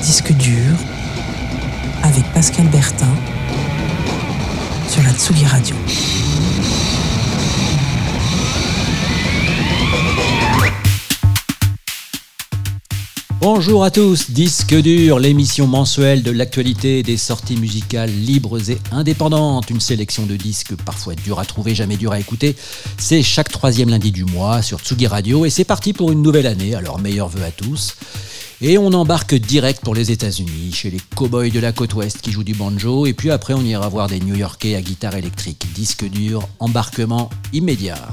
Disque 0.00 0.32
dur 0.34 0.76
avec 2.04 2.24
Pascal 2.32 2.68
Bertin 2.68 3.12
sur 4.88 5.02
la 5.02 5.10
Tsugi 5.10 5.44
Radio. 5.46 5.74
Bonjour 13.48 13.84
à 13.84 13.92
tous, 13.92 14.32
Disque 14.32 14.74
dur, 14.74 15.20
l'émission 15.20 15.68
mensuelle 15.68 16.24
de 16.24 16.32
l'actualité 16.32 17.04
des 17.04 17.16
sorties 17.16 17.54
musicales 17.54 18.10
libres 18.10 18.58
et 18.72 18.78
indépendantes. 18.90 19.70
Une 19.70 19.78
sélection 19.78 20.26
de 20.26 20.34
disques 20.34 20.74
parfois 20.74 21.14
durs 21.14 21.38
à 21.38 21.44
trouver, 21.44 21.72
jamais 21.72 21.96
durs 21.96 22.10
à 22.10 22.18
écouter. 22.18 22.56
C'est 22.98 23.22
chaque 23.22 23.48
troisième 23.48 23.88
lundi 23.88 24.10
du 24.10 24.24
mois 24.24 24.62
sur 24.62 24.80
Tsugi 24.80 25.06
Radio 25.06 25.44
et 25.44 25.50
c'est 25.50 25.62
parti 25.64 25.92
pour 25.92 26.10
une 26.10 26.22
nouvelle 26.22 26.48
année, 26.48 26.74
alors 26.74 26.98
meilleurs 26.98 27.28
vœux 27.28 27.44
à 27.44 27.52
tous. 27.52 27.94
Et 28.62 28.78
on 28.78 28.92
embarque 28.92 29.36
direct 29.36 29.80
pour 29.80 29.94
les 29.94 30.10
États-Unis, 30.10 30.72
chez 30.72 30.90
les 30.90 31.00
cowboys 31.14 31.52
de 31.52 31.60
la 31.60 31.70
côte 31.70 31.94
ouest 31.94 32.20
qui 32.20 32.32
jouent 32.32 32.42
du 32.42 32.54
banjo, 32.54 33.06
et 33.06 33.12
puis 33.12 33.30
après 33.30 33.54
on 33.54 33.62
ira 33.62 33.88
voir 33.88 34.08
des 34.08 34.18
New-Yorkais 34.18 34.74
à 34.74 34.82
guitare 34.82 35.14
électrique. 35.14 35.66
Disque 35.72 36.04
dur, 36.04 36.48
embarquement 36.58 37.30
immédiat. 37.52 38.08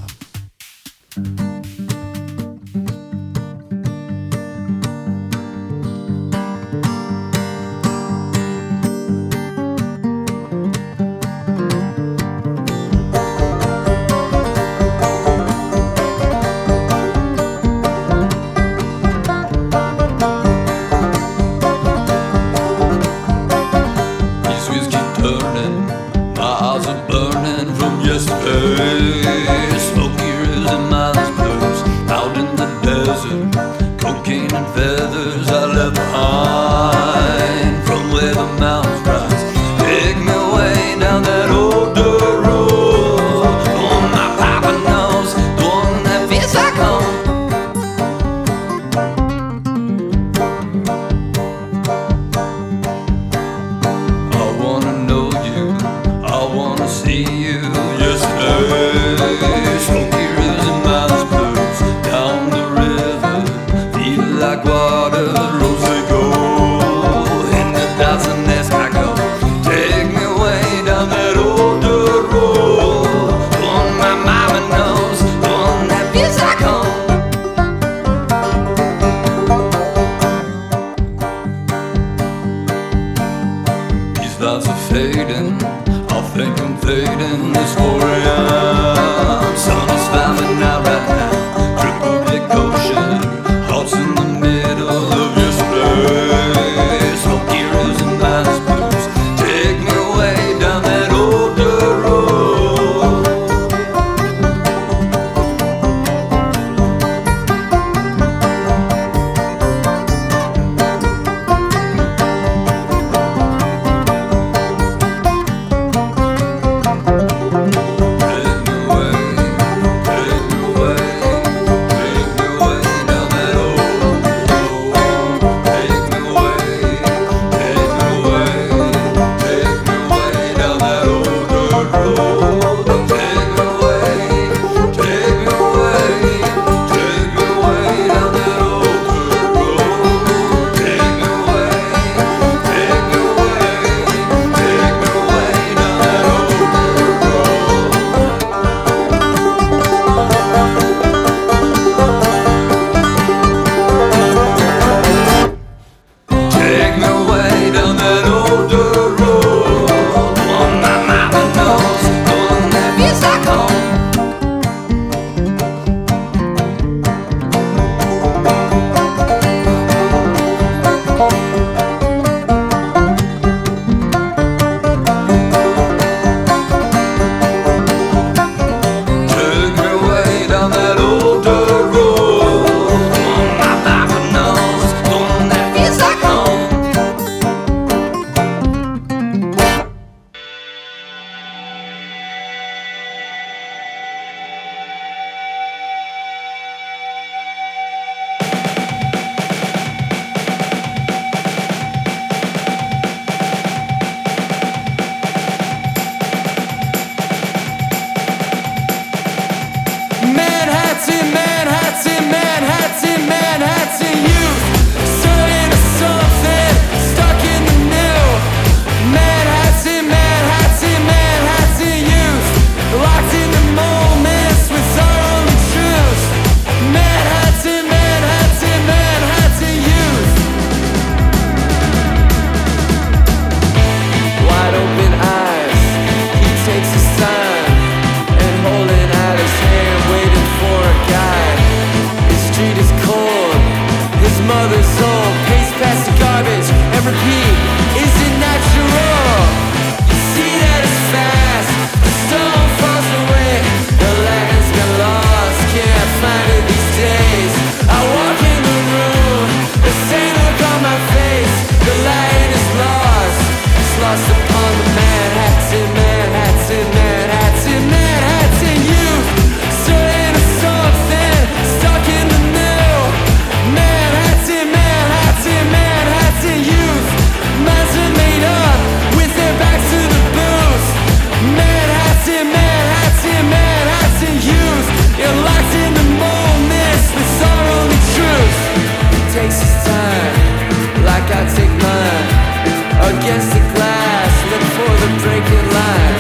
against 293.18 293.50
the 293.54 293.60
glass, 293.74 294.32
look 294.52 294.66
for 294.78 294.92
the 295.04 295.10
breaking 295.24 295.66
line. 295.78 296.18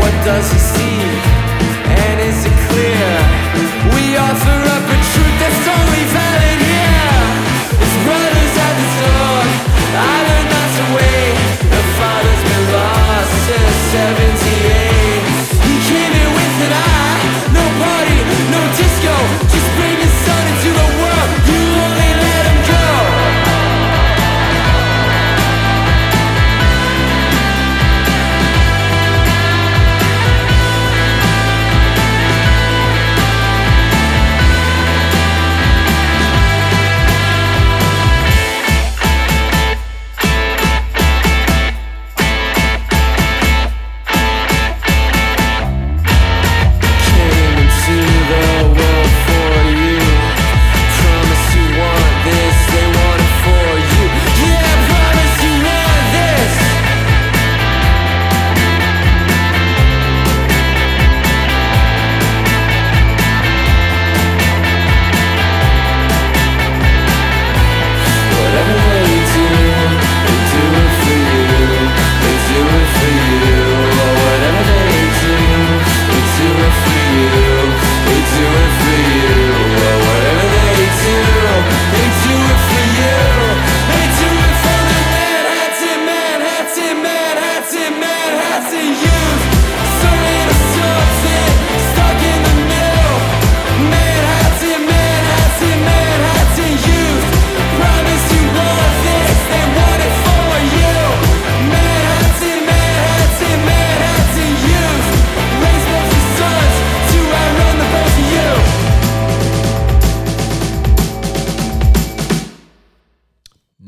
What 0.00 0.14
does 0.24 0.52
he 0.52 0.58
see? 0.58 1.11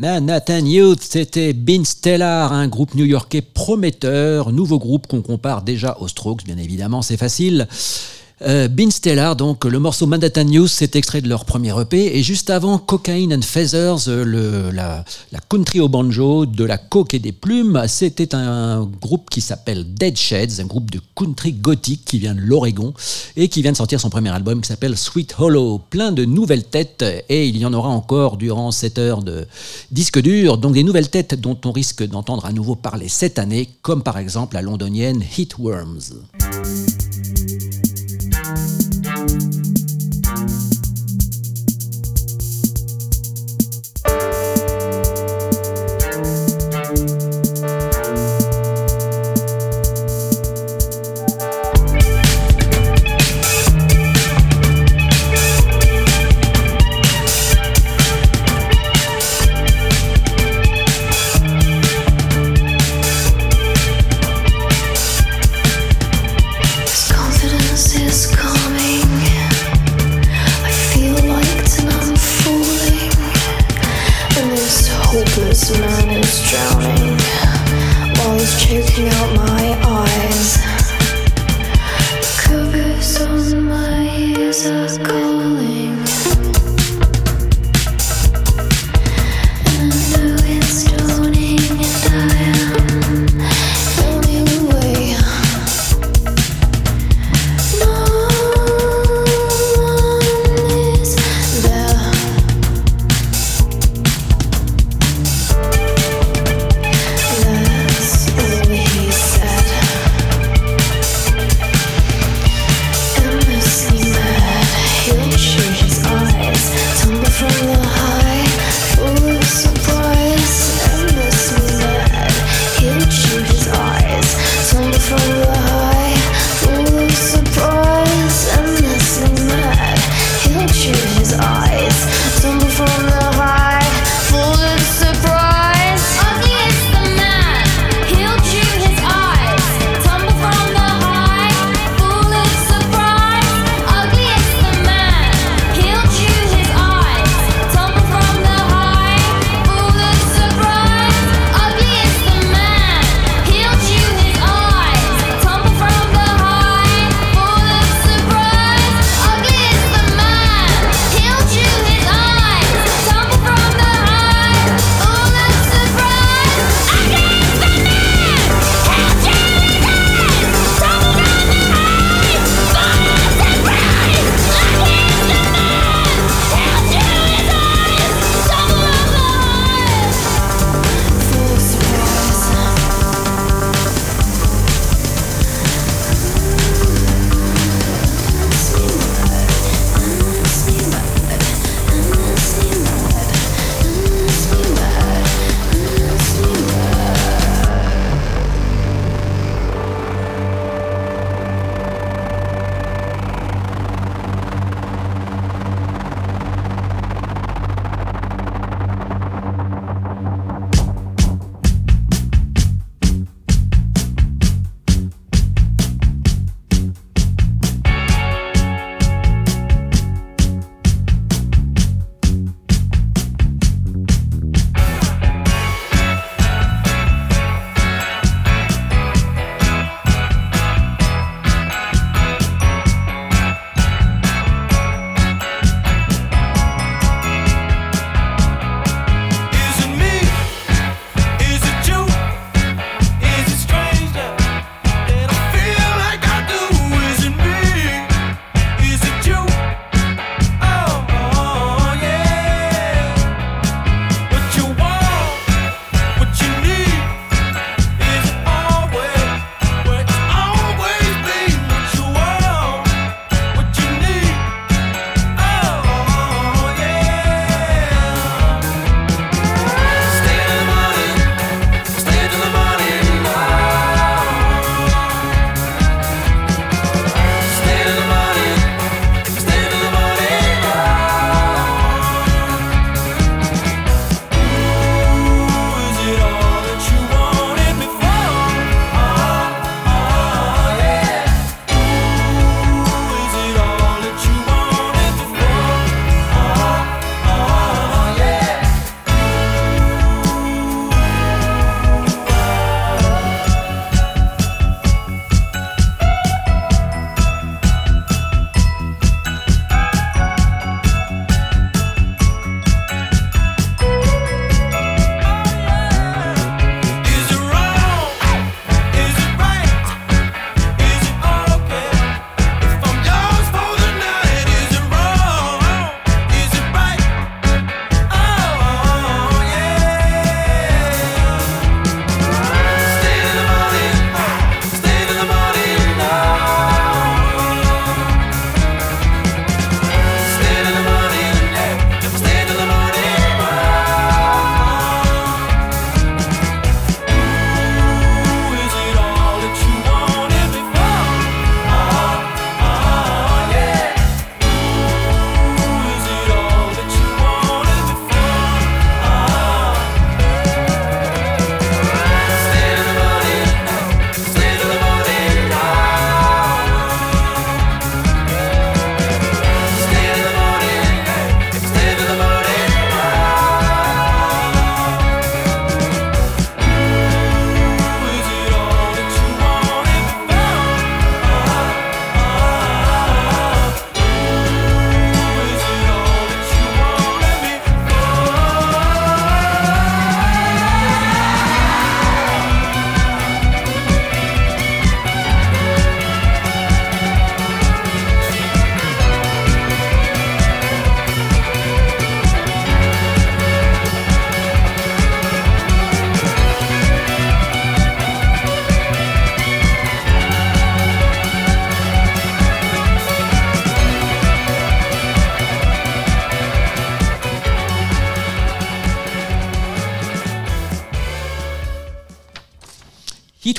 Manhattan 0.04 0.66
Youth, 0.66 1.00
c'était 1.00 1.54
Bean 1.54 1.82
Stellar, 1.82 2.52
un 2.52 2.68
groupe 2.68 2.94
new-yorkais 2.94 3.40
prometteur, 3.40 4.52
nouveau 4.52 4.78
groupe 4.78 5.06
qu'on 5.06 5.22
compare 5.22 5.62
déjà 5.62 5.96
aux 5.98 6.08
Strokes, 6.08 6.44
bien 6.44 6.58
évidemment, 6.58 7.00
c'est 7.00 7.16
facile. 7.16 7.66
Euh, 8.46 8.68
Bean 8.68 8.90
Stellar, 8.90 9.36
donc 9.36 9.64
le 9.64 9.78
morceau 9.78 10.06
Manhattan 10.06 10.44
News, 10.44 10.66
c'est 10.66 10.96
extrait 10.96 11.22
de 11.22 11.28
leur 11.28 11.46
premier 11.46 11.72
EP. 11.80 12.18
Et 12.18 12.22
juste 12.22 12.50
avant, 12.50 12.78
Cocaine 12.78 13.32
and 13.32 13.40
Feathers, 13.40 14.08
euh, 14.08 14.22
le, 14.24 14.70
la, 14.70 15.04
country 15.48 15.80
au 15.80 15.88
banjo, 15.88 16.44
de 16.44 16.64
la 16.64 16.76
coke 16.76 17.14
et 17.14 17.18
des 17.18 17.32
plumes, 17.32 17.82
c'était 17.88 18.34
un 18.34 18.84
groupe 19.00 19.30
qui 19.30 19.40
s'appelle 19.40 19.94
Dead 19.94 20.16
Sheds, 20.16 20.60
un 20.60 20.66
groupe 20.66 20.90
de 20.90 21.00
country 21.14 21.52
gothique 21.52 22.04
qui 22.04 22.18
vient 22.18 22.34
de 22.34 22.40
l'Oregon 22.40 22.92
et 23.36 23.48
qui 23.48 23.62
vient 23.62 23.72
de 23.72 23.76
sortir 23.76 23.98
son 23.98 24.10
premier 24.10 24.30
album 24.30 24.60
qui 24.60 24.68
s'appelle 24.68 24.96
Sweet 24.96 25.36
Hollow. 25.38 25.80
Plein 25.88 26.12
de 26.12 26.26
nouvelles 26.26 26.64
têtes 26.64 27.04
et 27.30 27.48
il 27.48 27.56
y 27.56 27.64
en 27.64 27.72
aura 27.72 27.88
encore 27.88 28.36
durant 28.36 28.72
cette 28.72 28.98
heure 28.98 29.22
de 29.22 29.46
disque 29.90 30.20
dur. 30.20 30.58
Donc 30.58 30.74
des 30.74 30.82
nouvelles 30.82 31.08
têtes 31.08 31.34
dont 31.34 31.58
on 31.64 31.72
risque 31.72 32.06
d'entendre 32.06 32.44
à 32.44 32.52
nouveau 32.52 32.74
parler 32.74 33.08
cette 33.08 33.38
année, 33.38 33.70
comme 33.80 34.02
par 34.02 34.18
exemple 34.18 34.54
la 34.54 34.62
londonienne 34.62 35.22
Hitworms. 35.38 36.00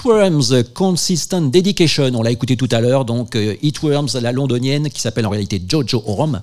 Heatworms, 0.05 0.63
Consistent 0.75 1.49
Dedication, 1.49 2.11
on 2.13 2.21
l'a 2.21 2.29
écouté 2.29 2.55
tout 2.55 2.69
à 2.69 2.79
l'heure, 2.79 3.05
donc 3.05 3.35
euh, 3.35 3.55
Heatworms, 3.63 4.09
la 4.21 4.31
londonienne, 4.31 4.91
qui 4.91 5.01
s'appelle 5.01 5.25
en 5.25 5.31
réalité 5.31 5.59
Jojo 5.67 6.03
Orom. 6.05 6.41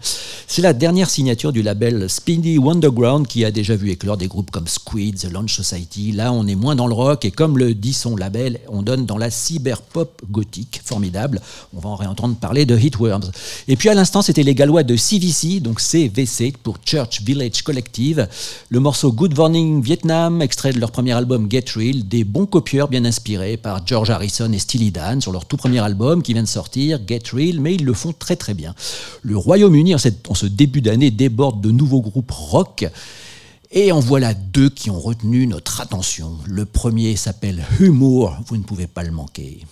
C'est 0.48 0.62
la 0.62 0.72
dernière 0.72 1.08
signature 1.08 1.52
du 1.52 1.62
label 1.62 2.10
Speedy 2.10 2.58
Wonderground 2.58 3.28
qui 3.28 3.44
a 3.44 3.52
déjà 3.52 3.76
vu 3.76 3.90
éclore 3.90 4.16
des 4.16 4.26
groupes 4.26 4.50
comme 4.50 4.66
The 4.92 5.32
Launch 5.32 5.54
Society. 5.54 6.12
Là, 6.12 6.32
on 6.32 6.46
est 6.46 6.54
moins 6.54 6.76
dans 6.76 6.86
le 6.86 6.92
rock 6.92 7.24
et 7.24 7.30
comme 7.30 7.56
le 7.56 7.74
dit 7.74 7.94
son 7.94 8.14
label, 8.14 8.60
on 8.68 8.82
donne 8.82 9.06
dans 9.06 9.16
la 9.16 9.30
cyberpop 9.30 10.20
gothique, 10.30 10.82
formidable. 10.84 11.40
On 11.74 11.80
va 11.80 11.88
en 11.88 11.96
réentendre 11.96 12.36
parler 12.36 12.66
de 12.66 12.76
Heatworms. 12.76 13.30
Et 13.68 13.76
puis 13.76 13.88
à 13.88 13.94
l'instant, 13.94 14.20
c'était 14.20 14.42
les 14.42 14.54
Gallois 14.54 14.82
de 14.82 14.94
CVC, 14.94 15.60
donc 15.60 15.80
CVC 15.80 16.52
pour 16.62 16.76
Church 16.84 17.22
Village 17.22 17.62
Collective. 17.62 18.28
Le 18.68 18.80
morceau 18.80 19.12
Good 19.12 19.36
Morning 19.36 19.80
Vietnam, 19.82 20.42
extrait 20.42 20.72
de 20.72 20.78
leur 20.78 20.90
premier 20.90 21.12
album 21.12 21.50
Get 21.50 21.64
Real, 21.74 22.06
des 22.06 22.24
bons 22.24 22.46
copieurs 22.46 22.88
bien 22.88 23.06
inspirés 23.06 23.56
par 23.56 23.86
George 23.86 24.10
Harrison 24.10 24.52
et 24.52 24.58
Steely 24.58 24.90
Dan 24.90 25.22
sur 25.22 25.32
leur 25.32 25.46
tout 25.46 25.56
premier 25.56 25.80
album 25.80 26.22
qui 26.22 26.34
vient 26.34 26.42
de 26.42 26.48
sortir, 26.48 27.00
Get 27.08 27.22
Real, 27.32 27.60
mais 27.60 27.74
ils 27.74 27.84
le 27.84 27.94
font 27.94 28.12
très 28.12 28.36
très 28.36 28.52
bien. 28.52 28.74
Le 29.22 29.38
Royaume-Uni, 29.38 29.94
en, 29.94 29.98
ce 30.34 30.46
début 30.46 30.82
d'année, 30.82 31.10
déborde 31.10 31.62
de 31.62 31.70
nouveaux 31.70 32.02
groupes 32.02 32.30
rock. 32.30 32.84
Et 33.74 33.90
en 33.90 34.00
voilà 34.00 34.34
deux 34.34 34.68
qui 34.68 34.90
ont 34.90 35.00
retenu 35.00 35.46
notre 35.46 35.80
attention. 35.80 36.36
Le 36.46 36.66
premier 36.66 37.16
s'appelle 37.16 37.64
Humour, 37.80 38.36
vous 38.46 38.58
ne 38.58 38.62
pouvez 38.62 38.86
pas 38.86 39.02
le 39.02 39.12
manquer. 39.12 39.64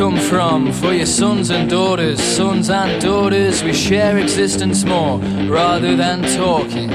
Come 0.00 0.16
from 0.16 0.72
for 0.72 0.94
your 0.94 1.04
sons 1.04 1.50
and 1.50 1.68
daughters. 1.68 2.18
Sons 2.22 2.70
and 2.70 3.02
daughters, 3.02 3.62
we 3.62 3.74
share 3.74 4.16
existence 4.16 4.82
more 4.82 5.18
rather 5.46 5.94
than 5.94 6.22
talking. 6.38 6.90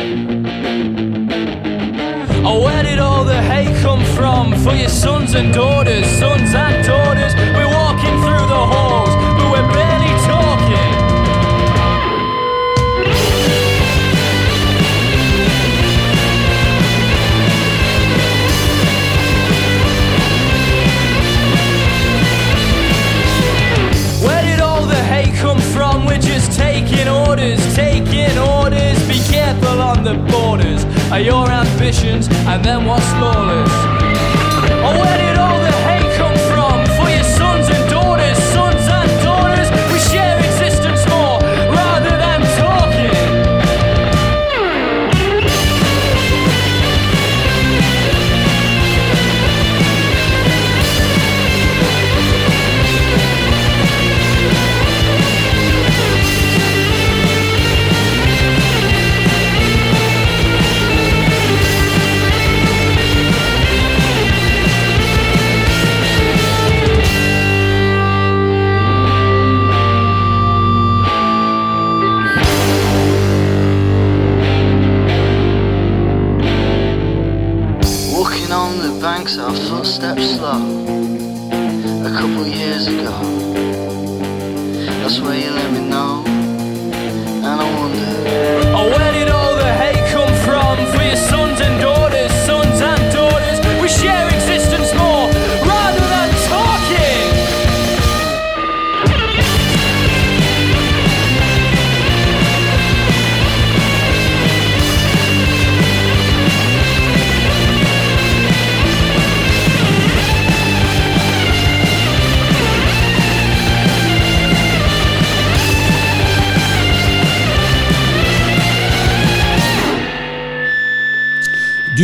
Oh, 2.43 2.63
where 2.63 2.81
did 2.81 2.97
all 2.97 3.23
the 3.23 3.39
hate 3.43 3.79
come 3.83 4.03
from 4.15 4.55
for 4.63 4.73
your 4.73 4.89
sons 4.89 5.35
and 5.35 5.53
daughters? 5.53 6.03
Sons 6.17 6.55
and 6.55 6.83
daughters, 6.83 7.35
we're 7.55 7.84
the 30.05 30.13
borders 30.31 30.83
of 31.11 31.19
your 31.25 31.49
ambitions, 31.49 32.27
and 32.29 32.63
then 32.63 32.85
what's 32.85 33.11
lawless. 33.13 33.71
Oh, 34.87 35.24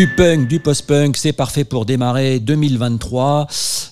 Du 0.02 0.08
punk, 0.08 0.48
du 0.48 0.60
post-punk, 0.60 1.16
c'est 1.16 1.32
parfait 1.32 1.64
pour 1.64 1.86
démarrer 1.86 2.40
2023. 2.40 3.46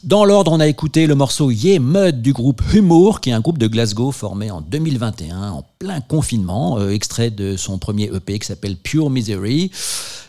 Dans 0.03 0.25
l'ordre, 0.25 0.51
on 0.51 0.59
a 0.59 0.65
écouté 0.65 1.05
le 1.05 1.13
morceau 1.13 1.51
Yeah 1.51 1.77
Mud 1.77 2.23
du 2.23 2.33
groupe 2.33 2.63
Humour, 2.73 3.21
qui 3.21 3.29
est 3.29 3.33
un 3.33 3.41
groupe 3.41 3.59
de 3.59 3.67
Glasgow 3.67 4.11
formé 4.11 4.49
en 4.49 4.61
2021, 4.61 5.51
en 5.51 5.63
plein 5.77 6.01
confinement, 6.01 6.79
euh, 6.79 6.89
extrait 6.89 7.29
de 7.29 7.55
son 7.57 7.77
premier 7.77 8.05
EP 8.05 8.39
qui 8.39 8.47
s'appelle 8.47 8.75
Pure 8.75 9.11
Misery. 9.11 9.69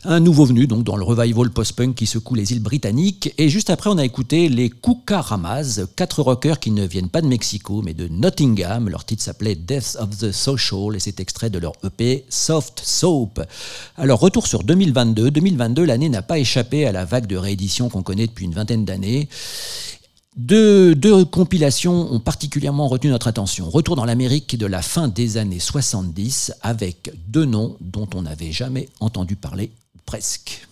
Un 0.04 0.20
nouveau 0.20 0.46
venu 0.46 0.66
donc 0.66 0.82
dans 0.82 0.96
le 0.96 1.04
revival 1.04 1.50
post-punk 1.50 1.94
qui 1.94 2.06
secoue 2.06 2.34
les 2.34 2.52
îles 2.52 2.62
britanniques. 2.62 3.34
Et 3.36 3.50
juste 3.50 3.68
après, 3.68 3.90
on 3.90 3.98
a 3.98 4.04
écouté 4.04 4.48
les 4.48 4.70
Cucaramas, 4.70 5.82
quatre 5.94 6.22
rockers 6.22 6.58
qui 6.58 6.70
ne 6.70 6.86
viennent 6.86 7.10
pas 7.10 7.20
de 7.20 7.26
Mexico 7.26 7.82
mais 7.82 7.92
de 7.92 8.08
Nottingham. 8.08 8.88
Leur 8.88 9.04
titre 9.04 9.22
s'appelait 9.22 9.56
Death 9.56 9.98
of 10.00 10.16
the 10.16 10.32
Social 10.32 10.96
et 10.96 11.00
c'est 11.00 11.20
extrait 11.20 11.50
de 11.50 11.58
leur 11.58 11.72
EP 11.84 12.24
Soft 12.30 12.80
Soap. 12.82 13.42
Alors 13.98 14.20
retour 14.20 14.46
sur 14.46 14.62
2022. 14.62 15.30
2022, 15.30 15.84
l'année 15.84 16.08
n'a 16.08 16.22
pas 16.22 16.38
échappé 16.38 16.86
à 16.86 16.92
la 16.92 17.04
vague 17.04 17.26
de 17.26 17.36
réédition 17.36 17.90
qu'on 17.90 18.02
connaît 18.02 18.26
depuis 18.26 18.46
une 18.46 18.54
vingtaine 18.54 18.86
d'années. 18.86 19.28
Deux, 20.34 21.26
compilations 21.26 22.10
ont 22.10 22.20
particulièrement 22.20 22.88
retenu 22.88 23.10
notre 23.10 23.28
attention. 23.28 23.68
Retour 23.68 23.96
dans 23.96 24.06
l'Amérique 24.06 24.56
de 24.56 24.64
la 24.64 24.80
fin 24.80 25.08
des 25.08 25.36
années 25.36 25.58
70 25.58 26.54
avec 26.62 27.12
deux 27.28 27.44
noms 27.44 27.76
dont 27.82 28.08
on 28.14 28.22
n'avait 28.22 28.52
jamais 28.52 28.88
entendu 29.00 29.36
parler 29.36 29.70
presque. 30.10 30.66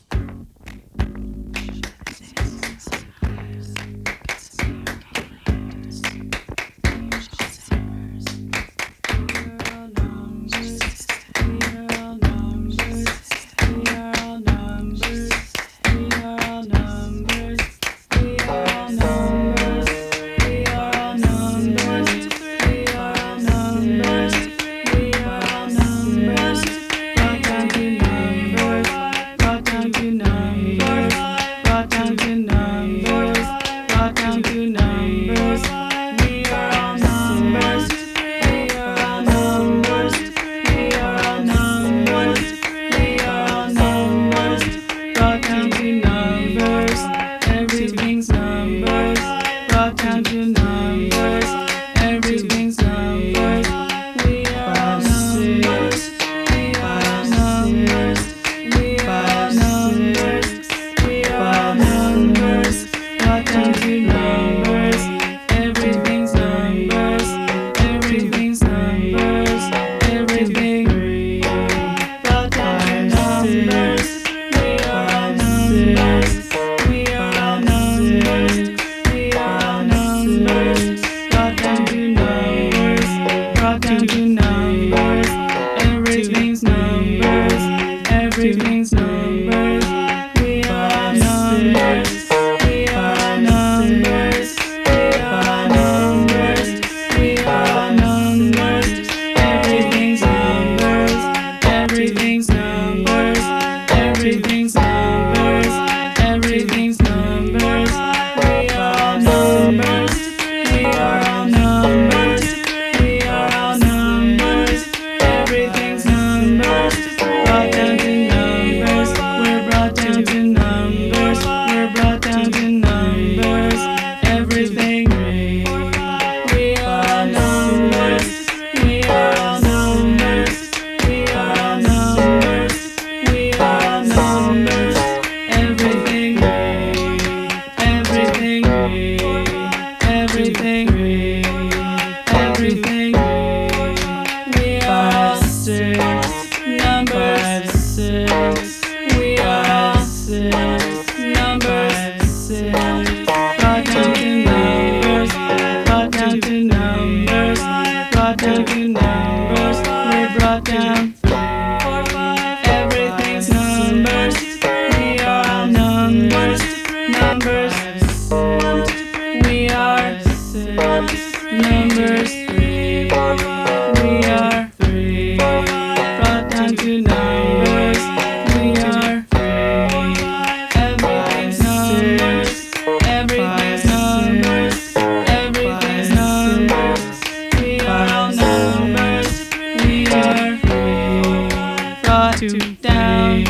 down 192.81 193.45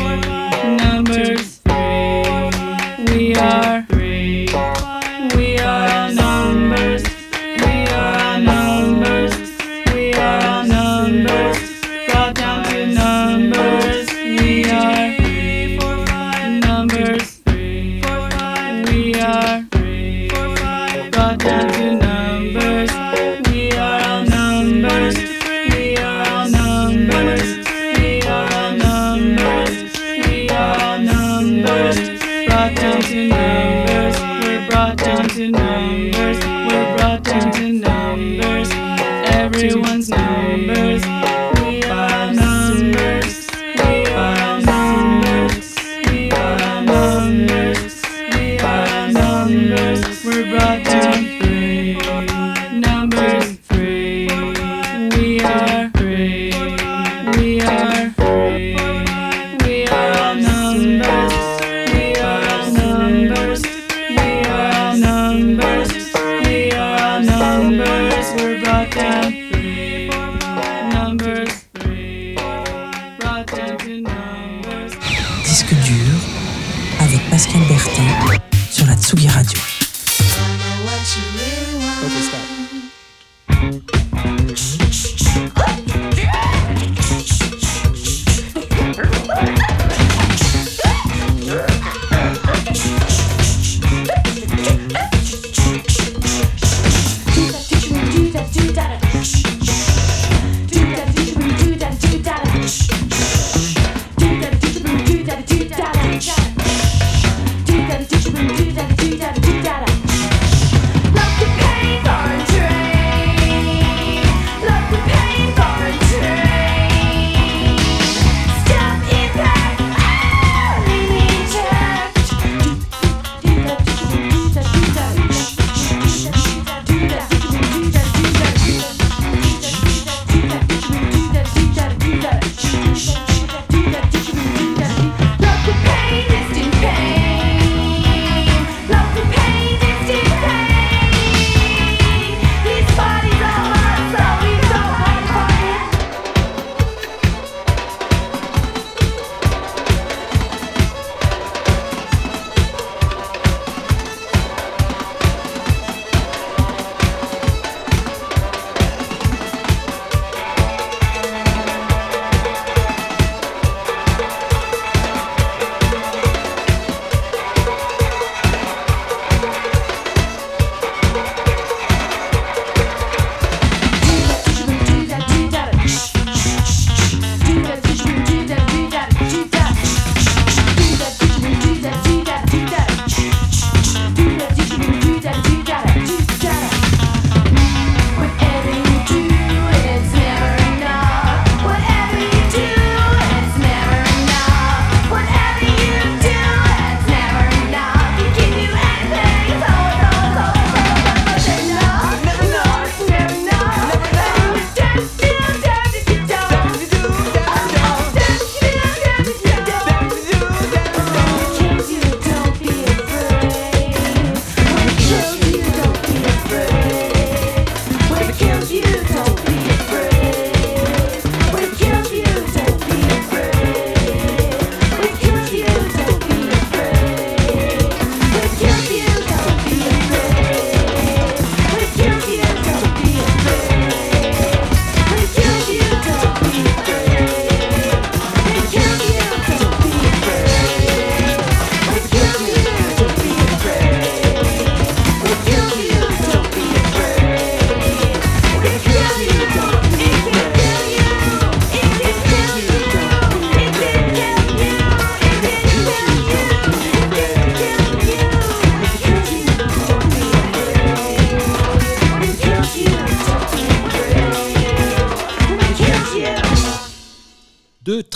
numbers. 0.77 1.58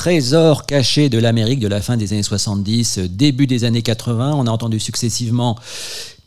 Trésors 0.03 0.65
cachés 0.65 1.07
de 1.07 1.17
l'Amérique 1.17 1.61
de 1.61 1.69
la 1.69 1.79
fin 1.79 1.95
des 1.95 2.11
années 2.11 2.23
70, 2.23 2.99
début 3.09 3.47
des 3.47 3.63
années 3.63 3.81
80. 3.81 4.33
On 4.35 4.47
a 4.47 4.51
entendu 4.51 4.77
successivement 4.77 5.57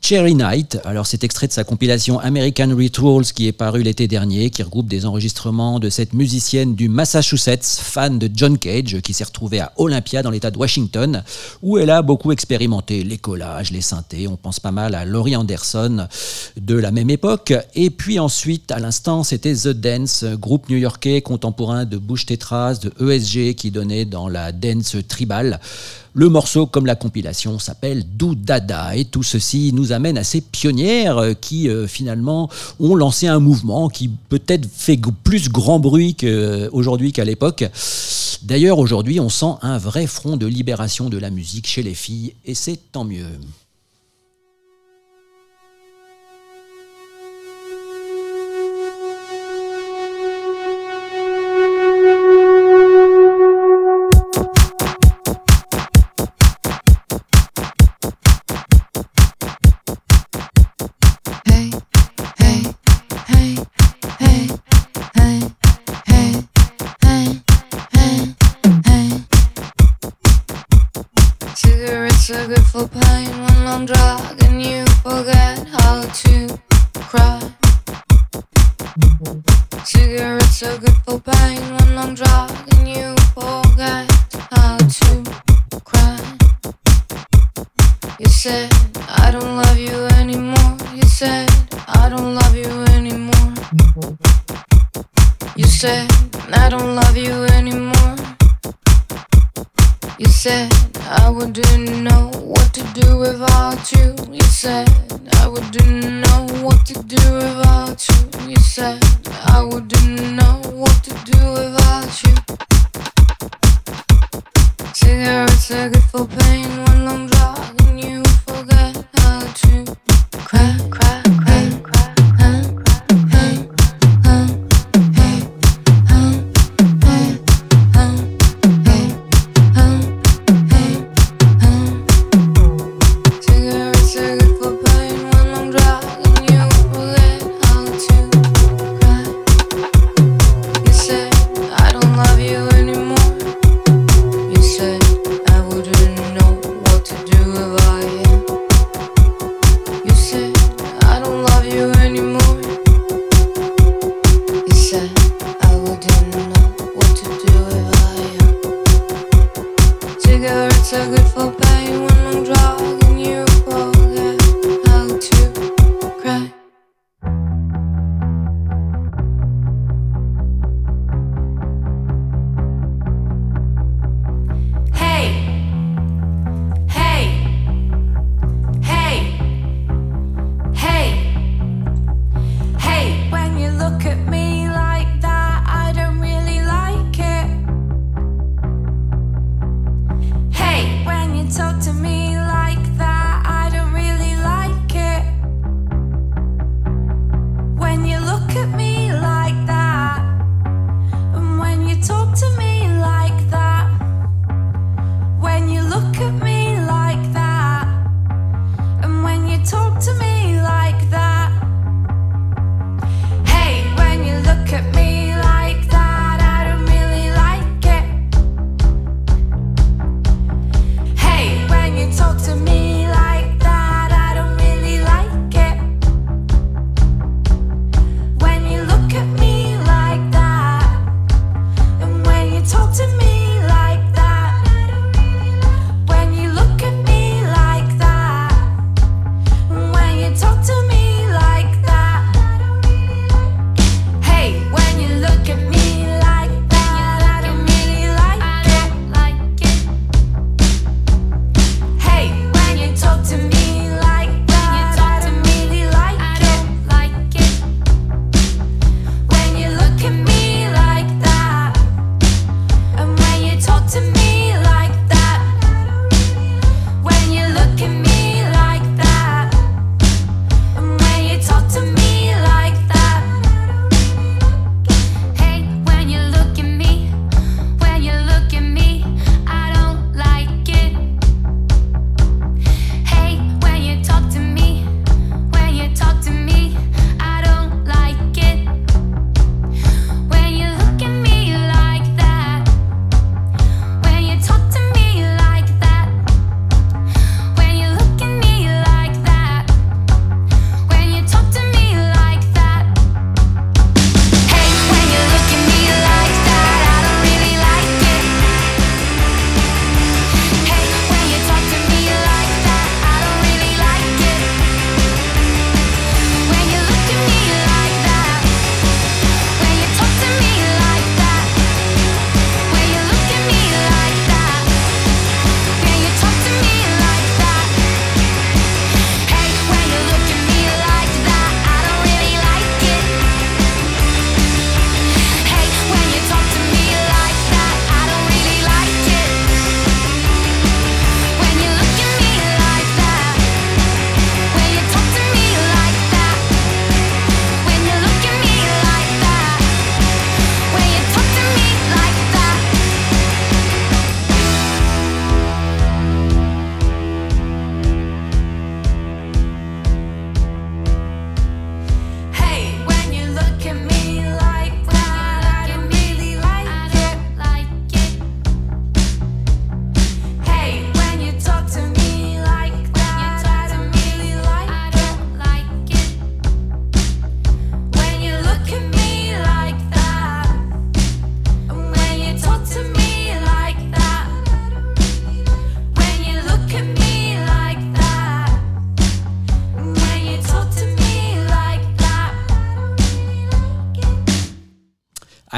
Cherry 0.08 0.36
Night, 0.36 0.78
alors 0.84 1.04
c'est 1.04 1.24
extrait 1.24 1.48
de 1.48 1.52
sa 1.52 1.64
compilation 1.64 2.20
American 2.20 2.72
Rituals 2.76 3.24
qui 3.24 3.48
est 3.48 3.52
paru 3.52 3.82
l'été 3.82 4.06
dernier, 4.06 4.50
qui 4.50 4.62
regroupe 4.62 4.86
des 4.86 5.04
enregistrements 5.04 5.80
de 5.80 5.90
cette 5.90 6.12
musicienne 6.12 6.76
du 6.76 6.88
Massachusetts, 6.88 7.64
fan 7.64 8.16
de 8.16 8.30
John 8.32 8.56
Cage, 8.56 9.00
qui 9.00 9.12
s'est 9.12 9.24
retrouvée 9.24 9.58
à 9.58 9.72
Olympia 9.78 10.22
dans 10.22 10.30
l'état 10.30 10.52
de 10.52 10.58
Washington, 10.58 11.24
où 11.60 11.76
elle 11.76 11.90
a 11.90 12.02
beaucoup 12.02 12.30
expérimenté 12.30 13.02
les 13.02 13.18
collages, 13.18 13.72
les 13.72 13.80
synthés, 13.80 14.28
on 14.28 14.36
pense 14.36 14.60
pas 14.60 14.70
mal 14.70 14.94
à 14.94 15.04
Laurie 15.04 15.34
Anderson 15.34 16.06
de 16.56 16.76
la 16.76 16.92
même 16.92 17.10
époque, 17.10 17.52
et 17.74 17.90
puis 17.90 18.20
ensuite 18.20 18.70
à 18.70 18.78
l'instant 18.78 19.24
c'était 19.24 19.54
The 19.56 19.70
Dance, 19.70 20.22
groupe 20.22 20.68
new-yorkais 20.68 21.20
contemporain 21.20 21.84
de 21.84 21.96
Bush 21.96 22.26
Tetras, 22.26 22.78
de 22.78 22.92
ESG 23.04 23.56
qui 23.56 23.72
donnait 23.72 24.04
dans 24.04 24.28
la 24.28 24.52
dance 24.52 24.96
tribal. 25.08 25.58
Le 26.18 26.30
morceau, 26.30 26.64
comme 26.64 26.86
la 26.86 26.94
compilation, 26.94 27.58
s'appelle 27.58 28.02
Dada 28.16 28.96
et 28.96 29.04
tout 29.04 29.22
ceci 29.22 29.74
nous 29.74 29.92
amène 29.92 30.16
à 30.16 30.24
ces 30.24 30.40
pionnières 30.40 31.18
euh, 31.18 31.34
qui 31.34 31.68
euh, 31.68 31.86
finalement 31.86 32.48
ont 32.80 32.94
lancé 32.94 33.26
un 33.26 33.38
mouvement 33.38 33.90
qui 33.90 34.08
peut-être 34.30 34.66
fait 34.66 34.98
plus 35.24 35.50
grand 35.50 35.78
bruit 35.78 36.14
qu'aujourd'hui 36.14 37.12
qu'à 37.12 37.26
l'époque. 37.26 37.66
D'ailleurs, 38.44 38.78
aujourd'hui, 38.78 39.20
on 39.20 39.28
sent 39.28 39.56
un 39.60 39.76
vrai 39.76 40.06
front 40.06 40.38
de 40.38 40.46
libération 40.46 41.10
de 41.10 41.18
la 41.18 41.28
musique 41.28 41.66
chez 41.66 41.82
les 41.82 41.92
filles 41.92 42.32
et 42.46 42.54
c'est 42.54 42.80
tant 42.92 43.04
mieux. 43.04 43.26
hey 63.54 64.48
hey 65.14 65.40
hey 66.24 66.32
hey 67.02 67.42
hey 68.84 69.22
Cigarettes 71.54 72.30
are 72.30 72.46
good 72.48 72.66
for 72.66 72.88
pain 72.88 73.28
when 73.28 73.66
I'm 73.68 73.86
drunk 73.86 74.42
and 74.42 74.60
you 74.60 74.84
forget 75.04 75.64
how 75.68 76.02
to 76.02 76.58
cry. 76.94 77.52
Cigarettes 79.84 80.62
are 80.64 80.78
good 80.78 80.96
for 81.04 81.20
pain 81.20 81.60
when 81.60 81.98
I'm 81.98 82.14
drunk 82.14 82.75
you 104.32 104.40
said. 104.42 105.05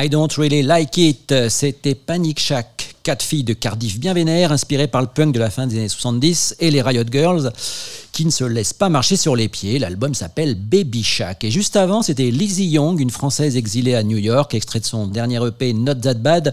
I 0.01 0.09
Don't 0.09 0.33
Really 0.37 0.63
Like 0.63 0.97
It, 0.97 1.35
c'était 1.49 1.97
Panic 1.97 2.39
Shack, 2.39 2.95
quatre 3.03 3.25
filles 3.25 3.43
de 3.43 3.53
Cardiff 3.53 3.99
bien 3.99 4.15
vénères, 4.15 4.53
inspirées 4.53 4.87
par 4.87 5.01
le 5.01 5.09
punk 5.09 5.35
de 5.35 5.41
la 5.41 5.51
fin 5.51 5.67
des 5.67 5.77
années 5.77 5.89
70 5.89 6.55
et 6.61 6.71
les 6.71 6.83
Riot 6.83 7.03
Girls, 7.11 7.51
qui 8.19 8.27
ne 8.27 8.31
se 8.31 8.43
laissent 8.43 8.73
pas 8.73 8.89
marcher 8.89 9.17
sur 9.17 9.37
les 9.37 9.47
pieds. 9.47 9.79
L'album 9.79 10.13
s'appelle 10.13 10.57
Baby 10.57 11.05
Shack. 11.05 11.45
Et 11.45 11.53
juste 11.53 11.77
avant, 11.77 12.03
c'était 12.03 12.33
Lizzie 12.33 12.67
Young, 12.67 12.99
une 12.99 13.11
Française 13.11 13.57
exilée 13.57 13.95
à 13.95 14.03
New 14.03 14.17
York, 14.17 14.55
extrait 14.55 14.81
de 14.81 14.87
son 14.87 15.07
dernier 15.07 15.39
EP 15.47 15.73
Not 15.73 15.95
That 15.95 16.15
Bad. 16.15 16.53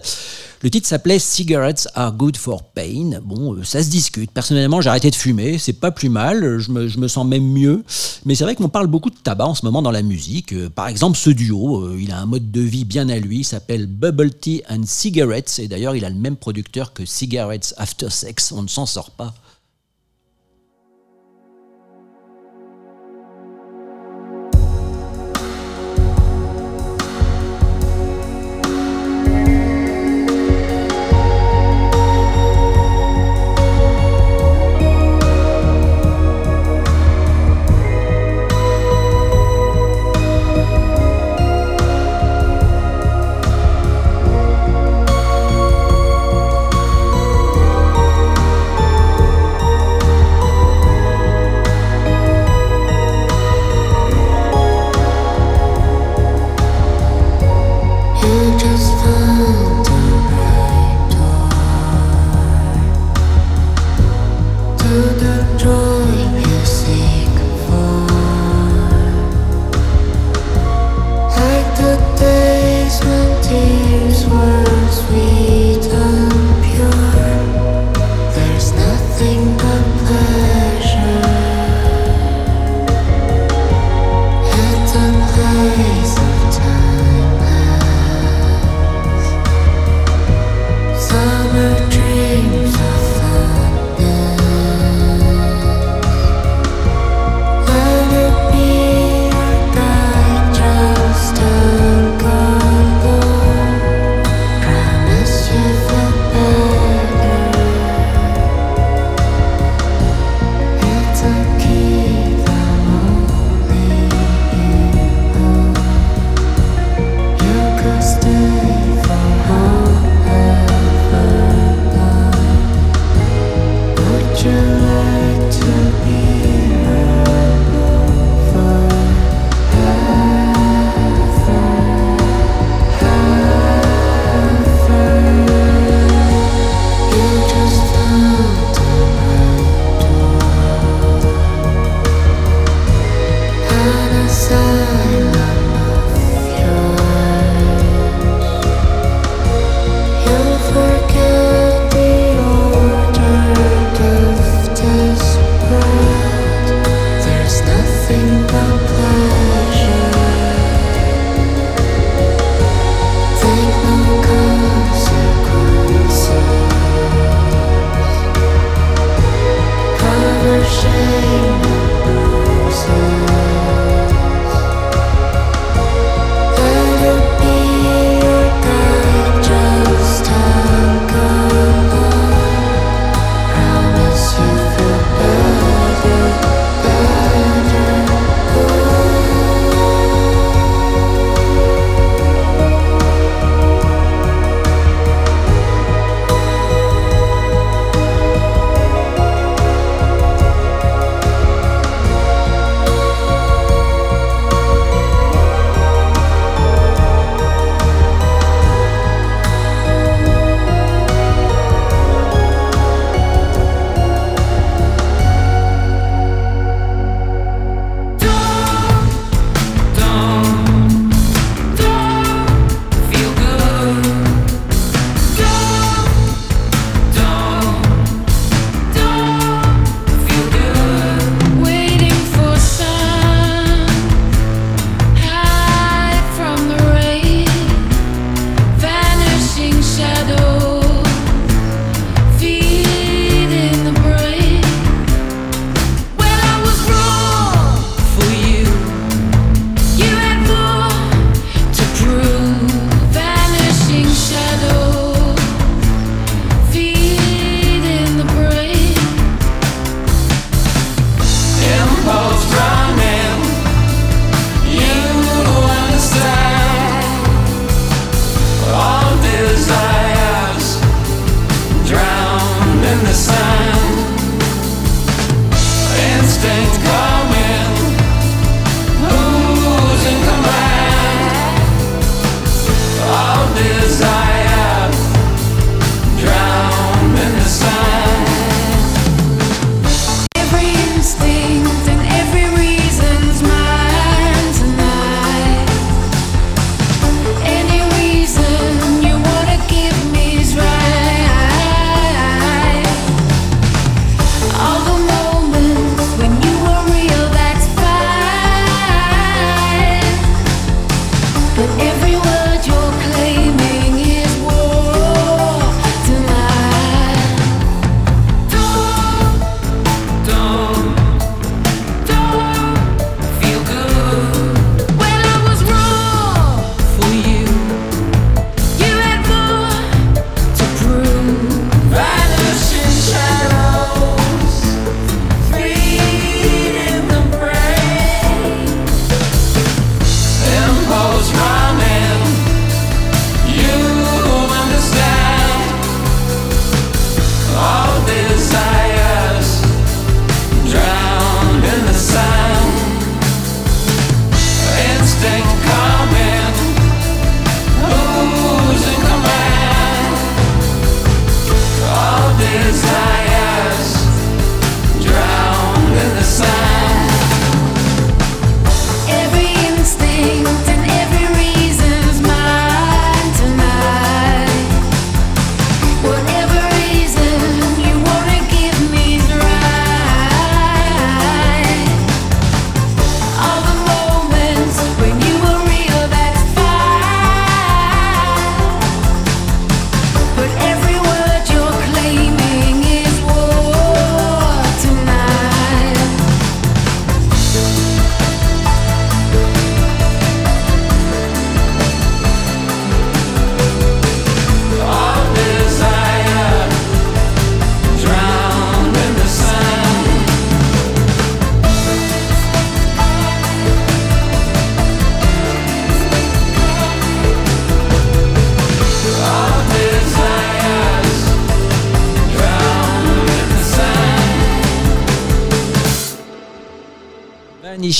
Le 0.62 0.70
titre 0.70 0.86
s'appelait 0.86 1.18
Cigarettes 1.18 1.88
Are 1.96 2.12
Good 2.12 2.36
for 2.36 2.62
Pain. 2.62 3.18
Bon, 3.24 3.52
euh, 3.52 3.64
ça 3.64 3.82
se 3.82 3.88
discute. 3.88 4.30
Personnellement, 4.30 4.80
j'ai 4.80 4.90
arrêté 4.90 5.10
de 5.10 5.16
fumer, 5.16 5.58
c'est 5.58 5.72
pas 5.72 5.90
plus 5.90 6.08
mal, 6.08 6.60
je 6.60 6.70
me, 6.70 6.86
je 6.86 6.98
me 6.98 7.08
sens 7.08 7.26
même 7.26 7.42
mieux. 7.44 7.82
Mais 8.24 8.36
c'est 8.36 8.44
vrai 8.44 8.54
qu'on 8.54 8.68
parle 8.68 8.86
beaucoup 8.86 9.10
de 9.10 9.16
tabac 9.16 9.46
en 9.46 9.56
ce 9.56 9.64
moment 9.64 9.82
dans 9.82 9.90
la 9.90 10.02
musique. 10.02 10.52
Euh, 10.52 10.70
Par 10.70 10.86
exemple, 10.86 11.18
ce 11.18 11.30
duo, 11.30 11.80
euh, 11.80 11.98
il 12.00 12.12
a 12.12 12.20
un 12.20 12.26
mode 12.26 12.52
de 12.52 12.60
vie 12.60 12.84
bien 12.84 13.08
à 13.08 13.18
lui, 13.18 13.42
s'appelle 13.42 13.86
Bubble 13.88 14.30
Tea 14.30 14.62
and 14.70 14.84
Cigarettes. 14.86 15.58
Et 15.58 15.66
d'ailleurs, 15.66 15.96
il 15.96 16.04
a 16.04 16.10
le 16.10 16.14
même 16.14 16.36
producteur 16.36 16.92
que 16.92 17.04
Cigarettes 17.04 17.74
After 17.76 18.10
Sex. 18.10 18.52
On 18.52 18.62
ne 18.62 18.68
s'en 18.68 18.86
sort 18.86 19.10
pas. 19.10 19.34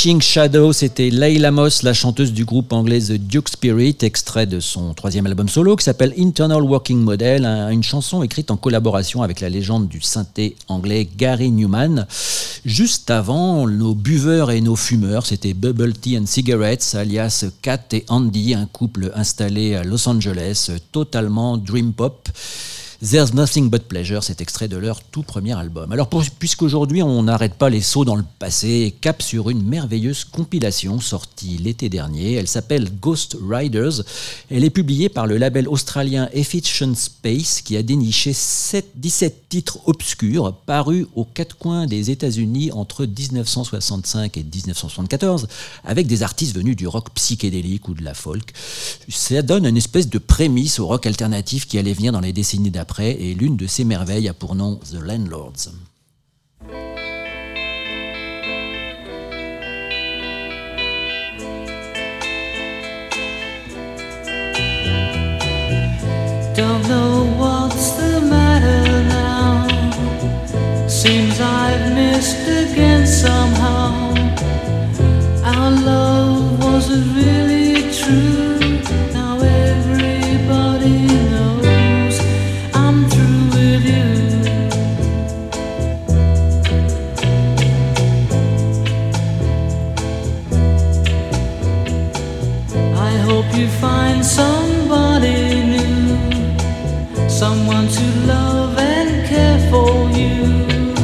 Vanishing 0.07 0.23
Shadow, 0.23 0.73
c'était 0.73 1.11
Leila 1.11 1.51
Moss, 1.51 1.83
la 1.83 1.93
chanteuse 1.93 2.33
du 2.33 2.45
groupe 2.45 2.73
anglais 2.73 3.01
The 3.01 3.15
Duke 3.15 3.49
Spirit, 3.49 3.97
extrait 4.03 4.47
de 4.47 4.61
son 4.61 4.95
troisième 4.95 5.27
album 5.27 5.49
solo 5.49 5.75
qui 5.75 5.83
s'appelle 5.83 6.15
Internal 6.17 6.63
Working 6.63 7.01
Model, 7.01 7.45
une 7.45 7.83
chanson 7.83 8.23
écrite 8.23 8.53
en 8.53 8.57
collaboration 8.57 9.23
avec 9.23 9.41
la 9.41 9.49
légende 9.49 9.89
du 9.89 10.01
synthé 10.01 10.55
anglais 10.69 11.09
Gary 11.17 11.51
Newman. 11.51 12.07
Juste 12.65 13.11
avant, 13.11 13.67
nos 13.67 13.97
buveurs 13.97 14.53
et 14.53 14.61
nos 14.61 14.77
fumeurs, 14.77 15.27
c'était 15.27 15.55
Bubble 15.55 15.95
Tea 15.95 16.19
and 16.19 16.27
Cigarettes, 16.27 16.95
alias 16.97 17.45
Kat 17.61 17.83
et 17.91 18.05
Andy, 18.07 18.55
un 18.55 18.67
couple 18.67 19.11
installé 19.17 19.75
à 19.75 19.83
Los 19.83 20.09
Angeles, 20.09 20.71
totalement 20.93 21.57
dream 21.57 21.93
pop. 21.93 22.29
There's 23.03 23.35
Nothing 23.35 23.69
But 23.69 23.83
Pleasure, 23.83 24.25
cet 24.25 24.41
extrait 24.41 24.69
de 24.69 24.79
leur 24.79 25.03
tout 25.03 25.23
premier 25.23 25.53
album. 25.53 25.93
Alors 25.93 26.09
puisqu'aujourd'hui 26.39 27.03
on 27.03 27.25
n'arrête 27.25 27.53
pas 27.53 27.69
les 27.69 27.83
sauts 27.83 28.07
dans 28.07 28.17
le 28.17 28.25
passé 28.39 28.95
cap 29.03 29.21
sur 29.21 29.51
une 29.51 29.63
merveilleuse 29.63 30.25
compilation 30.25 30.99
sortie 30.99 31.59
l'été 31.59 31.91
dernier, 31.91 32.35
elle 32.35 32.49
s'appelle 32.49 32.89
Ghost 32.99 33.37
Riders, 33.47 34.03
elle 34.51 34.65
est 34.65 34.71
publiée 34.71 35.11
par 35.11 35.27
le 35.27 35.37
label 35.37 35.69
australien 35.69 36.31
Efficient 36.33 36.95
Space 36.95 37.61
qui 37.61 37.77
a 37.77 37.83
déniché 37.83 38.31
17 38.31 39.49
titres 39.51 39.79
obscurs 39.85 40.55
parus 40.65 41.07
aux 41.15 41.27
quatre 41.27 41.59
coins 41.59 41.87
des 41.87 42.11
États-Unis 42.11 42.73
entre 42.73 43.05
1965 43.05 44.39
et 44.39 44.43
1974 44.43 45.49
avec 45.85 46.07
des 46.07 46.23
artistes 46.23 46.57
venus 46.57 46.77
du 46.77 46.89
rock 46.89 47.11
psychédélique 47.15 47.89
ou 47.89 47.95
de 47.95 48.03
la 48.03 48.15
folk. 48.15 48.55
Ça 49.11 49.43
donne 49.43 49.67
une 49.67 49.77
espèce 49.77 50.09
de 50.09 50.19
prémisse 50.19 50.79
au 50.79 50.87
rock 50.87 51.05
alternatif 51.05 51.67
qui 51.67 51.79
allait 51.79 51.93
venir 51.93 52.11
dans 52.11 52.21
les 52.21 52.33
décennies 52.33 52.71
d'après 52.71 52.86
et 53.01 53.35
l'une 53.35 53.57
de 53.57 53.67
ces 53.67 53.85
merveilles 53.85 54.29
a 54.29 54.35
pour 54.35 54.55
nom 54.55 54.77
The 54.77 55.01
Landlords. 55.03 55.71
Don't 66.55 66.89
know 66.89 67.27
what's 67.37 67.91
the 67.99 68.21
matter 68.21 69.05
now. 69.09 69.67
Seems 70.89 71.39
I've 71.41 71.95
missed 71.95 72.49
again 72.49 73.07
somehow. 73.07 74.15
Our 75.45 75.71
love 75.71 76.65
wasn't 76.65 77.15
really 77.15 77.93
true. 77.93 78.56
Find 93.81 94.25
somebody 94.25 95.65
new, 95.73 97.29
someone 97.29 97.89
to 97.89 98.05
love 98.27 98.79
and 98.79 99.27
care 99.27 99.59
for 99.71 100.09
you. 100.11 100.95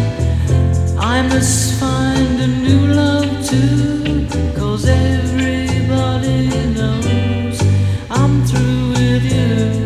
I 0.98 1.22
must 1.22 1.78
find 1.80 2.40
a 2.40 2.46
new 2.46 2.86
love 2.94 3.46
too, 3.46 4.26
cause 4.56 4.86
everybody 4.86 6.48
knows 6.76 7.60
I'm 8.10 8.44
through 8.46 8.90
with 8.96 9.24
you. 9.24 9.82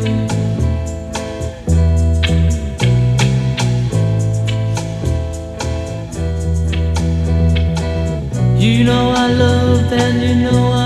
You 8.59 8.85
know 8.85 9.11
I 9.11 9.27
love 9.33 9.93
and 9.93 10.23
you 10.23 10.35
know 10.45 10.73
I 10.73 10.86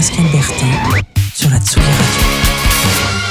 Pascal 0.00 0.24
Bertin 0.32 0.66
sur 1.34 1.50
la 1.50 1.58
Tsugi 1.58 1.84
Radio. 1.84 3.29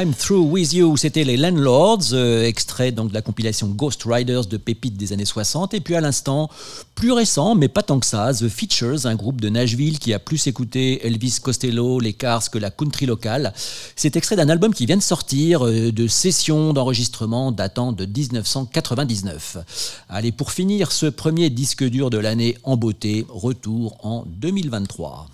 I'm 0.00 0.14
Through 0.14 0.52
With 0.52 0.72
You, 0.74 0.96
c'était 0.96 1.24
les 1.24 1.36
Landlords, 1.36 2.12
euh, 2.12 2.44
extrait 2.44 2.92
donc 2.92 3.08
de 3.08 3.14
la 3.14 3.20
compilation 3.20 3.66
Ghost 3.66 4.04
Riders 4.06 4.46
de 4.46 4.56
pépites 4.56 4.96
des 4.96 5.12
années 5.12 5.24
60. 5.24 5.74
Et 5.74 5.80
puis 5.80 5.96
à 5.96 6.00
l'instant, 6.00 6.48
plus 6.94 7.10
récent, 7.10 7.56
mais 7.56 7.66
pas 7.66 7.82
tant 7.82 7.98
que 7.98 8.06
ça, 8.06 8.32
The 8.32 8.48
Features, 8.48 9.06
un 9.06 9.16
groupe 9.16 9.40
de 9.40 9.48
Nashville 9.48 9.98
qui 9.98 10.14
a 10.14 10.20
plus 10.20 10.46
écouté 10.46 11.04
Elvis 11.04 11.38
Costello, 11.42 11.98
les 11.98 12.12
Cars 12.12 12.48
que 12.48 12.58
la 12.58 12.70
country 12.70 13.06
locale. 13.06 13.52
C'est 13.96 14.14
extrait 14.14 14.36
d'un 14.36 14.48
album 14.48 14.72
qui 14.72 14.86
vient 14.86 14.96
de 14.96 15.02
sortir, 15.02 15.66
euh, 15.66 15.90
de 15.90 16.06
sessions 16.06 16.72
d'enregistrement 16.72 17.50
datant 17.50 17.90
de 17.90 18.06
1999. 18.06 19.56
Allez, 20.08 20.30
pour 20.30 20.52
finir 20.52 20.92
ce 20.92 21.06
premier 21.06 21.50
disque 21.50 21.82
dur 21.82 22.10
de 22.10 22.18
l'année 22.18 22.56
en 22.62 22.76
beauté, 22.76 23.26
retour 23.28 23.96
en 24.04 24.24
2023. 24.28 25.26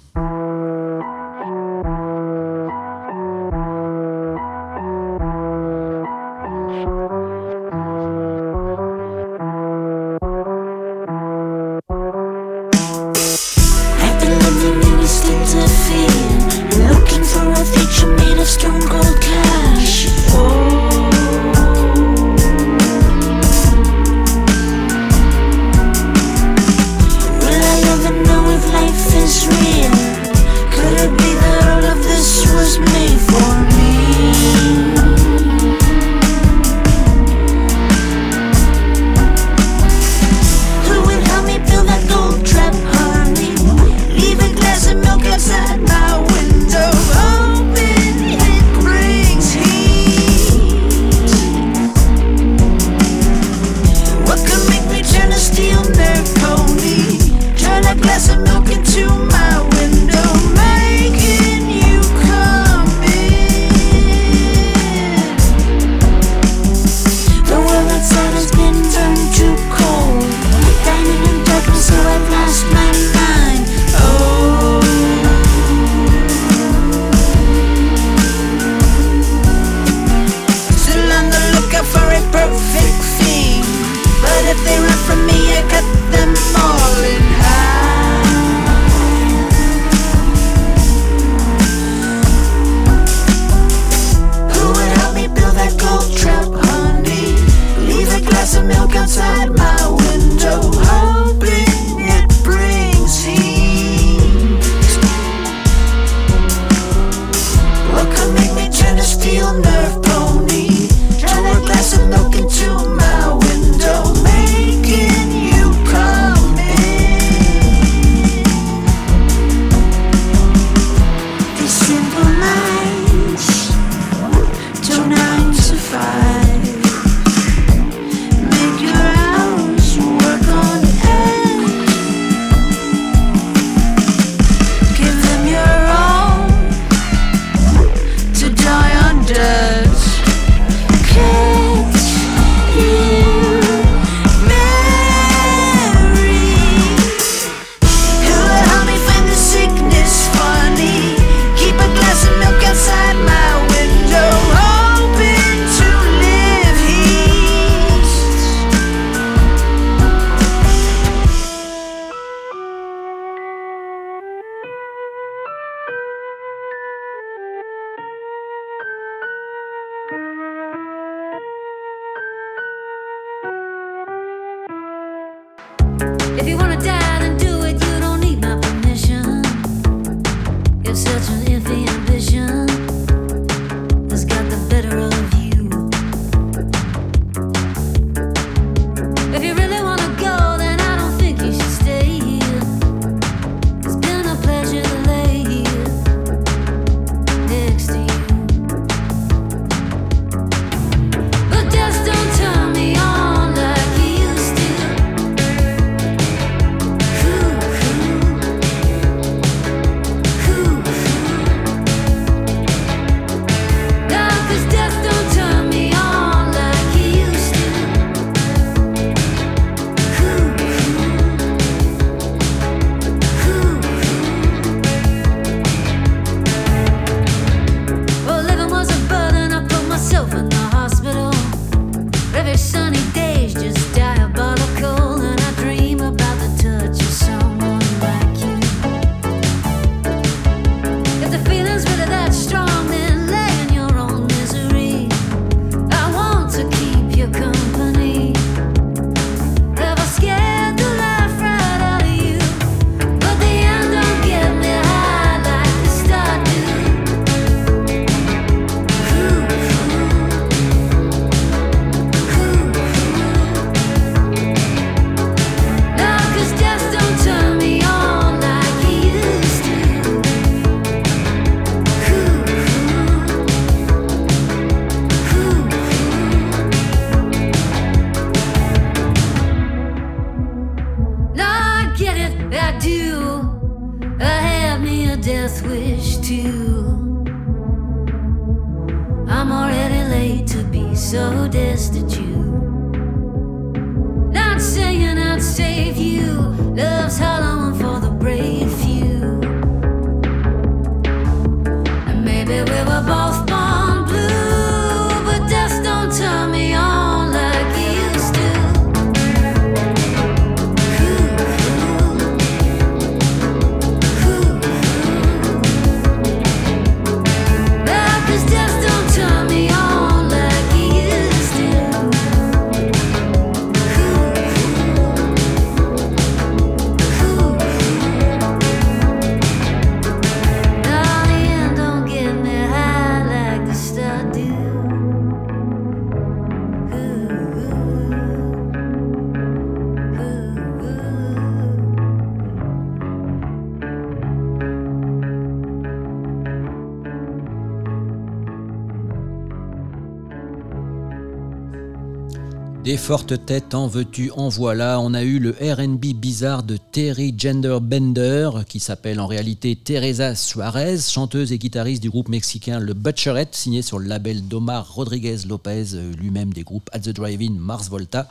Fortes 353.04 353.44
têtes 353.44 353.74
en 353.74 353.86
veux-tu, 353.86 354.30
en 354.30 354.48
voilà. 354.48 354.98
On 354.98 355.12
a 355.12 355.22
eu 355.22 355.38
le 355.38 355.50
RB 355.50 356.14
bizarre 356.14 356.62
de 356.62 356.78
Terry 356.78 357.34
Gender 357.36 357.76
Bender, 357.82 358.48
qui 358.66 358.80
s'appelle 358.80 359.20
en 359.20 359.26
réalité 359.26 359.76
Teresa 359.76 360.34
Suarez, 360.34 361.00
chanteuse 361.00 361.52
et 361.52 361.58
guitariste 361.58 362.00
du 362.00 362.08
groupe 362.08 362.30
mexicain 362.30 362.80
Le 362.80 362.94
Butcherette, 362.94 363.54
signé 363.54 363.82
sur 363.82 363.98
le 363.98 364.06
label 364.06 364.48
d'Omar 364.48 364.94
Rodriguez 364.94 365.36
Lopez, 365.46 365.92
euh, 365.92 366.14
lui-même 366.14 366.54
des 366.54 366.62
groupes 366.62 366.88
At 366.94 367.00
the 367.00 367.10
Drive-In, 367.10 367.52
Mars 367.58 367.90
Volta. 367.90 368.26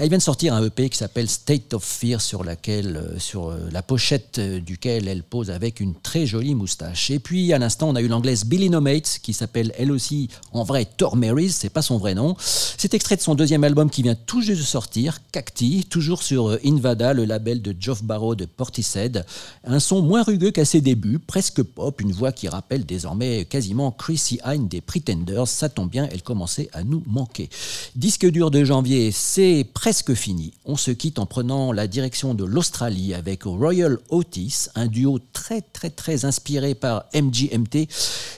Elle 0.00 0.10
vient 0.10 0.18
de 0.18 0.22
sortir 0.22 0.54
un 0.54 0.64
EP 0.64 0.90
qui 0.90 0.96
s'appelle 0.96 1.28
State 1.28 1.74
of 1.74 1.82
Fear, 1.82 2.20
sur, 2.20 2.44
laquelle, 2.44 2.96
euh, 2.96 3.18
sur 3.18 3.48
euh, 3.48 3.68
la 3.72 3.82
pochette 3.82 4.38
euh, 4.38 4.60
duquel 4.60 5.08
elle 5.08 5.24
pose 5.24 5.50
avec 5.50 5.80
une 5.80 5.96
très 5.96 6.24
jolie 6.24 6.54
moustache. 6.54 7.10
Et 7.10 7.18
puis 7.18 7.52
à 7.52 7.58
l'instant, 7.58 7.88
on 7.88 7.96
a 7.96 8.00
eu 8.00 8.06
l'anglaise 8.06 8.44
Billy 8.44 8.70
No 8.70 8.80
Mates, 8.80 9.18
qui 9.20 9.32
s'appelle 9.32 9.72
elle 9.76 9.90
aussi 9.90 10.28
en 10.52 10.62
vrai 10.62 10.84
Thor 10.84 11.16
Marys, 11.16 11.50
c'est 11.50 11.68
pas 11.68 11.82
son 11.82 11.98
vrai 11.98 12.14
nom. 12.14 12.36
C'est 12.38 12.94
extrait 12.94 13.16
de 13.16 13.22
son 13.22 13.34
deuxième 13.34 13.64
album 13.64 13.90
qui 13.90 14.02
vient 14.04 14.14
tout 14.14 14.40
juste 14.40 14.60
de 14.60 14.66
sortir, 14.66 15.18
Cacti, 15.32 15.84
toujours 15.90 16.22
sur 16.22 16.56
Invada, 16.64 17.12
le 17.12 17.24
label 17.24 17.60
de 17.60 17.74
Geoff 17.76 18.04
Barrow 18.04 18.36
de 18.36 18.44
Portishead. 18.44 19.26
Un 19.64 19.80
son 19.80 20.00
moins 20.00 20.22
rugueux 20.22 20.52
qu'à 20.52 20.64
ses 20.64 20.80
débuts, 20.80 21.18
presque 21.18 21.64
pop, 21.64 22.00
une 22.00 22.12
voix 22.12 22.30
qui 22.30 22.46
rappelle 22.46 22.86
désormais 22.86 23.46
quasiment 23.46 23.90
Chrissy 23.90 24.38
Hine 24.46 24.68
des 24.68 24.80
Pretenders. 24.80 25.48
Ça 25.48 25.68
tombe 25.68 25.90
bien, 25.90 26.08
elle 26.12 26.22
commençait 26.22 26.68
à 26.72 26.84
nous 26.84 27.02
manquer. 27.04 27.50
Disque 27.96 28.26
dur 28.30 28.52
de 28.52 28.62
janvier, 28.62 29.10
c'est 29.10 29.66
presque 29.74 29.87
fini. 29.92 30.52
On 30.66 30.76
se 30.76 30.90
quitte 30.90 31.18
en 31.18 31.24
prenant 31.24 31.72
la 31.72 31.86
direction 31.86 32.34
de 32.34 32.44
l'Australie 32.44 33.14
avec 33.14 33.44
Royal 33.44 33.98
Otis, 34.10 34.68
un 34.74 34.86
duo 34.86 35.18
très 35.32 35.62
très 35.62 35.88
très 35.88 36.26
inspiré 36.26 36.74
par 36.74 37.06
MGMT, 37.14 37.88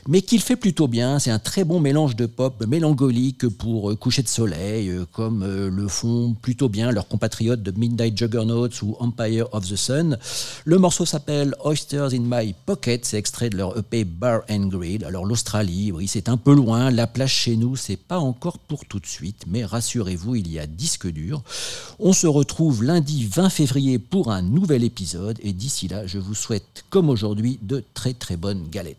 mais 0.07 0.22
qu'il 0.22 0.42
fait 0.42 0.55
plutôt 0.55 0.86
bien. 0.86 1.18
C'est 1.18 1.32
un 1.32 1.40
très 1.40 1.64
bon 1.64 1.80
mélange 1.80 2.14
de 2.14 2.26
pop 2.26 2.64
mélancolique 2.66 3.48
pour 3.48 3.98
coucher 3.98 4.22
de 4.22 4.28
soleil, 4.28 4.90
euh, 4.90 5.05
comme 5.12 5.42
euh, 5.42 5.70
le 5.70 5.88
font 5.88 6.36
plutôt 6.40 6.68
bien 6.68 6.92
leurs 6.92 7.09
compatriotes 7.09 7.62
de 7.62 7.72
Midnight 7.72 8.16
Juggernauts 8.16 8.68
ou 8.82 8.96
Empire 9.01 9.46
of 9.53 9.68
the 9.68 9.76
Sun. 9.76 10.18
Le 10.64 10.78
morceau 10.78 11.05
s'appelle 11.05 11.57
Oysters 11.64 12.14
in 12.14 12.22
My 12.22 12.55
Pocket, 12.64 13.05
c'est 13.05 13.18
extrait 13.18 13.51
de 13.51 13.57
leur 13.57 13.76
EP 13.76 14.05
Bar 14.05 14.42
and 14.48 14.68
Grill. 14.68 15.05
Alors 15.05 15.26
l'Australie, 15.26 15.90
oui, 15.90 16.07
c'est 16.07 16.28
un 16.28 16.36
peu 16.36 16.55
loin, 16.55 16.92
la 16.92 17.09
plage 17.09 17.34
chez 17.34 17.57
nous, 17.57 17.74
c'est 17.74 17.96
pas 17.96 18.20
encore 18.20 18.59
pour 18.59 18.84
tout 18.84 19.01
de 19.01 19.07
suite, 19.07 19.46
mais 19.48 19.64
rassurez-vous, 19.64 20.36
il 20.36 20.48
y 20.48 20.61
a 20.61 20.68
disque 20.68 21.09
dur. 21.09 21.39
On 21.99 22.12
se 22.12 22.26
retrouve 22.26 22.82
lundi 22.82 23.26
20 23.26 23.51
février 23.51 23.99
pour 23.99 24.30
un 24.30 24.43
nouvel 24.43 24.84
épisode 24.84 25.38
et 25.43 25.53
d'ici 25.53 25.88
là, 25.88 26.07
je 26.07 26.18
vous 26.18 26.34
souhaite 26.34 26.84
comme 26.91 27.09
aujourd'hui 27.09 27.59
de 27.62 27.84
très 27.95 28.14
très 28.14 28.36
bonnes 28.36 28.68
galettes. 28.70 28.97